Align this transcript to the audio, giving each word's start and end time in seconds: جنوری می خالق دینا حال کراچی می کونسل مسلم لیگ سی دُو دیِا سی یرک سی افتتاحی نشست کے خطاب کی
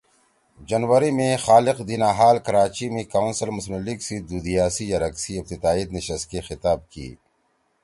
جنوری 0.65 1.11
می 1.17 1.29
خالق 1.45 1.77
دینا 1.89 2.11
حال 2.19 2.37
کراچی 2.47 2.87
می 2.95 3.03
کونسل 3.13 3.49
مسلم 3.57 3.75
لیگ 3.85 3.99
سی 4.07 4.15
دُو 4.27 4.37
دیِا 4.45 4.65
سی 4.75 4.83
یرک 4.93 5.15
سی 5.23 5.31
افتتاحی 5.39 5.83
نشست 5.97 6.25
کے 6.31 6.39
خطاب 6.47 6.79
کی 6.91 7.07